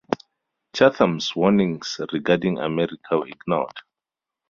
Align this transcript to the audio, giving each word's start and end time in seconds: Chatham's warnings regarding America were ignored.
Chatham's 0.73 1.35
warnings 1.35 2.01
regarding 2.11 2.57
America 2.57 3.19
were 3.19 3.27
ignored. 3.27 3.81